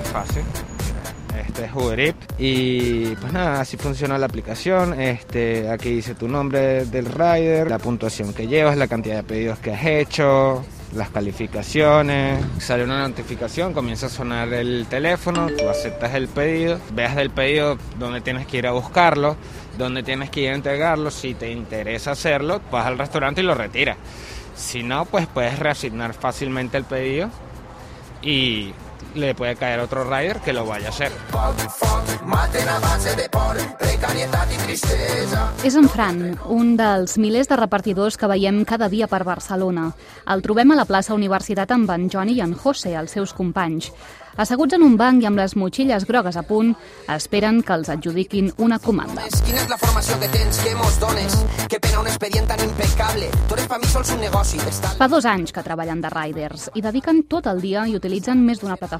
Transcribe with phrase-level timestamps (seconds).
[0.00, 0.42] Es fácil.
[1.46, 5.00] Este es Uber Eats y pues nada, así funciona la aplicación.
[5.00, 9.58] Este, aquí dice tu nombre del rider, la puntuación que llevas, la cantidad de pedidos
[9.58, 10.64] que has hecho,
[10.94, 12.44] las calificaciones.
[12.58, 17.78] Sale una notificación, comienza a sonar el teléfono, tú aceptas el pedido, veas del pedido
[17.98, 19.36] dónde tienes que ir a buscarlo,
[19.76, 21.10] dónde tienes que ir a entregarlo.
[21.10, 23.96] Si te interesa hacerlo, vas al restaurante y lo retiras.
[24.58, 27.30] Si no, pues puedes reasignar fácilmente el pedido
[28.22, 28.72] y
[29.14, 31.12] le puede caer otro rider que lo vaya a hacer.
[35.64, 39.90] És en Fran, un dels milers de repartidors que veiem cada dia per Barcelona.
[40.26, 43.92] El trobem a la plaça Universitat amb en Johnny i en José, els seus companys.
[44.38, 46.68] Asseguts en un banc i amb les motxilles grogues a punt,
[47.10, 49.24] esperen que els adjudiquin una comanda.
[49.42, 51.34] Quina és la formació que tens, què mos dones?
[51.66, 53.32] Que pena un expedient tan impecable.
[53.48, 54.62] Tu eres per mi sols un negoci.
[55.00, 58.62] Fa dos anys que treballen de riders i dediquen tot el dia i utilitzen més
[58.62, 58.97] d'una plataforma,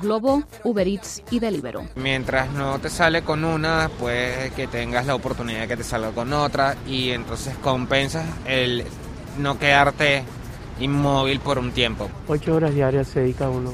[0.00, 1.84] Globo, Uber Eats i Deliveroo.
[1.96, 6.10] Mientras no te sale con una, pues que tengas la oportunidad de que te salga
[6.10, 8.84] con otra y entonces compensas el
[9.38, 10.24] no quedarte
[10.80, 12.08] inmóvil por un tiempo.
[12.28, 13.72] Ocho horas diarias se dedica uno.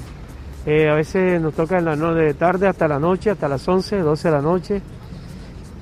[0.66, 3.66] Eh, a veces nos toca en la no de tarde hasta la noche, hasta las
[3.66, 4.82] 11, 12 de la noche.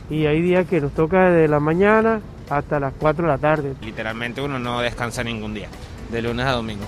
[0.09, 3.75] Y hay días que nos toca de la mañana hasta las 4 de la tarde.
[3.83, 5.69] Literalmente uno no descansa ningún día,
[6.11, 6.85] de lunes a domingo.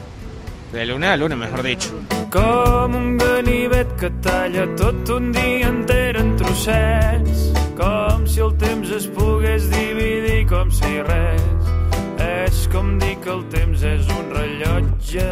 [0.72, 1.90] De lunes a lunes, mejor dicho.
[2.28, 7.46] Com un ganivet que talla tot un dia enter en trossets,
[7.78, 11.72] com si el temps es pogués dividir com si res.
[12.20, 15.26] És com dir que el temps és un rellotge.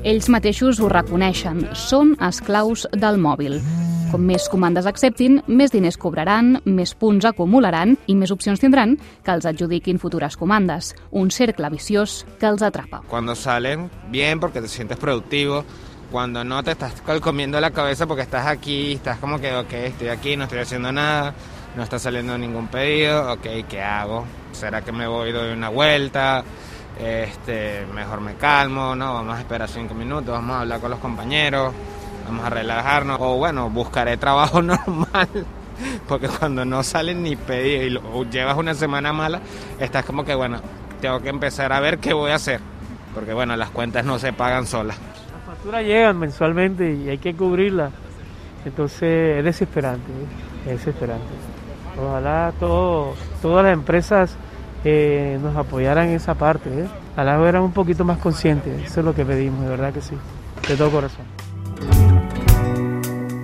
[0.00, 3.60] Ells mateixos ho reconeixen, són esclaus del mòbil.
[4.08, 9.32] Com més comandes acceptin, més diners cobraran, més punts acumularan i més opcions tindran que
[9.34, 10.94] els adjudiquin futures comandes.
[11.12, 13.02] Un cercle viciós que els atrapa.
[13.10, 15.64] Cuando salen, bien porque te sientes productivo.
[16.14, 20.10] Cuando no, te estás comiendo la cabeza porque estás aquí, estás como que, ok, estoy
[20.10, 21.34] aquí, no estoy haciendo nada,
[21.74, 24.24] no está saliendo ningún pedido, ok, ¿qué hago?
[24.52, 26.44] ¿Será que me voy doy una vuelta?
[27.00, 31.00] Este, mejor me calmo, no, vamos a esperar cinco minutos, vamos a hablar con los
[31.00, 31.74] compañeros,
[32.26, 35.28] vamos a relajarnos, o bueno, buscaré trabajo normal,
[36.06, 39.40] porque cuando no salen ni pedido y llevas una semana mala,
[39.80, 40.60] estás como que, bueno,
[41.00, 42.60] tengo que empezar a ver qué voy a hacer,
[43.12, 44.96] porque bueno, las cuentas no se pagan solas.
[45.64, 47.90] Facturas llegan mensualmente y hay que cubrirlas.
[48.66, 50.12] Entonces es desesperante,
[50.66, 51.24] es desesperante.
[51.98, 54.36] Ojalá todo, todas las empresas
[54.84, 56.68] eh, nos apoyaran en esa parte.
[56.68, 56.86] ¿eh?
[57.14, 58.78] Ojalá fueran un poquito más conscientes.
[58.84, 60.14] Eso es lo que pedimos, de verdad que sí.
[60.68, 61.24] De todo corazón.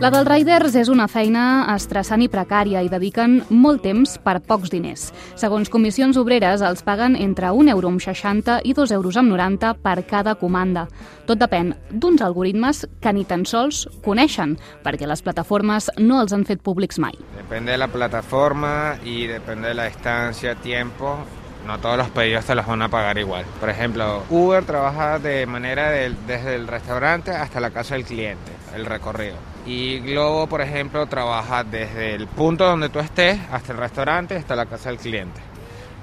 [0.01, 1.43] La dels riders és una feina
[1.75, 5.11] estressant i precària i dediquen molt temps per pocs diners.
[5.37, 9.75] Segons comissions obreres, els paguen entre 1 euro amb 60 i 2 euros amb 90
[9.85, 10.87] per cada comanda.
[11.29, 16.47] Tot depèn d'uns algoritmes que ni tan sols coneixen, perquè les plataformes no els han
[16.49, 17.13] fet públics mai.
[17.37, 21.19] Depende de la plataforma y depende de la distancia, tiempo.
[21.67, 23.45] No todos los pedidos te los van a pagar igual.
[23.61, 28.51] Por ejemplo, Uber trabaja de manera del- desde el restaurante hasta la casa del cliente,
[28.75, 29.37] el recorrido.
[29.67, 34.57] Y Globo, por ejemplo, trabaja desde el punto donde tú estés hasta el restaurante hasta
[34.57, 35.41] la casa del cliente.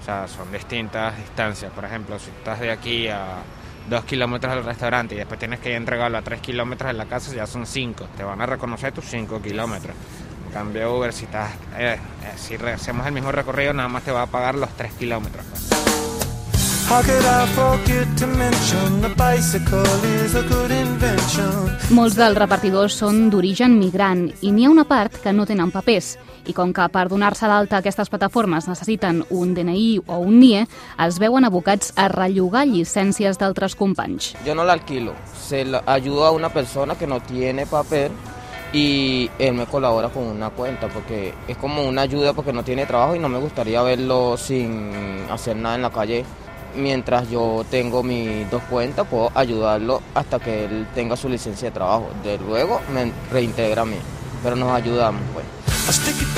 [0.02, 1.72] O sea, son distintas distancias.
[1.72, 3.38] Por ejemplo, si estás de aquí a
[3.90, 7.34] dos kilómetros del restaurante y después tienes que entregarlo a tres kilómetros de la casa,
[7.34, 8.08] ya son cinco.
[8.16, 9.96] Te van a reconocer tus cinco kilómetros.
[10.48, 14.12] En cambio, Uber, si, estás, eh, eh, si hacemos el mismo recorrido, nada más te
[14.12, 15.46] va a pagar los tres kilómetros.
[15.46, 15.88] pues.
[16.90, 19.84] How could I forget to mention the bicycle
[20.24, 20.48] is a?
[21.88, 26.18] Molts dels repartidors són d'origen migrant i n'hi ha una part que no tenen papers.
[26.52, 30.66] I com que per donar-se d'alta aquestes plataformes necessiten un DNI o un NIE,
[31.06, 34.34] es veuen abocats a rellogar llicències d'altres companys.
[34.44, 38.12] Yo no la alquilo, se la ayudo a una persona que no tiene papel
[38.74, 42.86] y él me colabora con una cuenta porque es como una ayuda porque no tiene
[42.86, 44.92] trabajo y no me gustaría verlo sin
[45.32, 46.26] hacer nada en la calle.
[46.76, 51.74] Mientras yo tengo mis dos cuentas, puedo ayudarlo hasta que él tenga su licencia de
[51.74, 52.10] trabajo.
[52.24, 53.98] De luego me reintegra a mí,
[54.44, 56.37] pero nos ayudamos pues.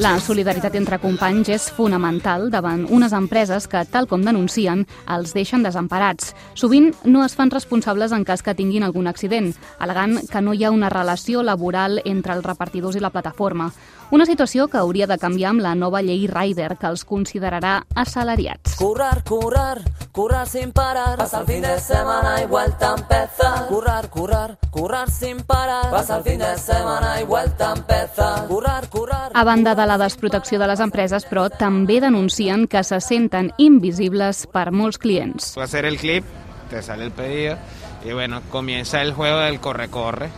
[0.00, 5.60] La solidaritat entre companys és fonamental davant unes empreses que, tal com denuncien, els deixen
[5.62, 6.30] desemparats.
[6.56, 10.64] Sovint no es fan responsables en cas que tinguin algun accident, alegant que no hi
[10.64, 13.68] ha una relació laboral entre els repartidors i la plataforma.
[14.10, 18.78] Una situació que hauria de canviar amb la nova llei Rider, que els considerarà assalariats.
[18.80, 21.16] Currar, currar, currar sin parar.
[21.16, 23.66] Pasa el fin de semana y vuelta a empezar.
[23.68, 25.90] Currar, currar, currar sin parar.
[25.90, 28.46] Pasa el fin de semana y vuelta a empezar.
[28.46, 29.32] Currar, currar.
[29.34, 34.46] A banda de la desprotecció de les empreses, però, també denuncien que se senten invisibles
[34.52, 35.54] per molts clients.
[35.56, 36.24] Tú hacer el clip,
[36.70, 37.56] te sale el pedido
[38.04, 40.30] y bueno, comienza el juego del corre-corre.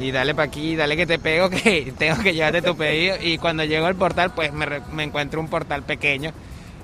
[0.00, 3.16] Y dale para aquí, dale que te pego, que tengo que llevarte tu pedido.
[3.20, 6.32] Y cuando llego al portal, pues me, me encuentro un portal pequeño.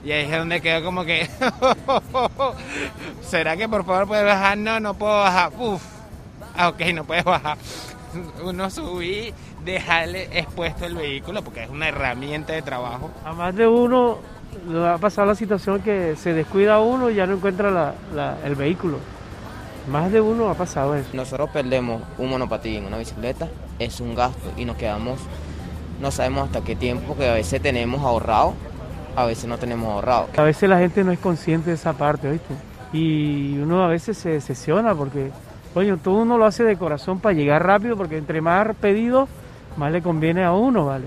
[0.04, 1.28] Y ahí es donde quedo como que...
[3.22, 4.56] ¿Será que por favor puedes bajar?
[4.58, 5.52] No, no puedo bajar.
[5.58, 5.82] Uf.
[6.56, 7.56] Ah, ok, no puedes bajar.
[8.44, 9.32] Uno subí,
[9.64, 13.10] dejarle expuesto el vehículo porque es una herramienta de trabajo.
[13.24, 14.18] A más de uno
[14.68, 18.36] le ha pasado la situación que se descuida uno y ya no encuentra la- la-
[18.44, 18.98] el vehículo.
[19.90, 21.08] Más de uno ha pasado eso.
[21.12, 23.48] Nosotros perdemos un monopatín, una bicicleta,
[23.78, 25.20] es un gasto y nos quedamos,
[26.00, 28.54] no sabemos hasta qué tiempo, que a veces tenemos ahorrado,
[29.16, 30.28] a veces no tenemos ahorrado.
[30.36, 32.54] A veces la gente no es consciente de esa parte, ¿viste?
[32.92, 35.30] Y uno a veces se decepciona porque,
[35.74, 39.28] coño, todo uno lo hace de corazón para llegar rápido porque entre más pedidos,
[39.76, 41.06] más le conviene a uno, ¿vale?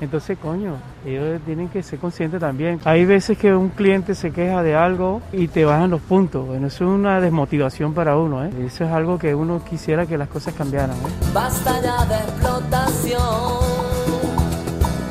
[0.00, 2.80] Entonces, coño, ellos tienen que ser conscientes también.
[2.84, 6.44] Hay veces que un cliente se queja de algo y te bajan los puntos.
[6.44, 8.50] Bueno, eso es una desmotivación para uno, ¿eh?
[8.66, 11.30] Eso es algo que uno quisiera que las cosas cambiaran, ¿eh?
[11.32, 14.01] Basta ya de explotación.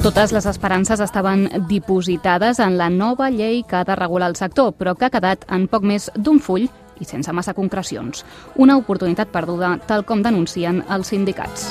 [0.01, 4.71] Totes les esperances estaven dipositades en la nova llei que ha de regular el sector,
[4.73, 8.25] però que ha quedat en poc més d'un full i sense massa concrecions.
[8.57, 11.69] Una oportunitat perduda, tal com denuncien els sindicats.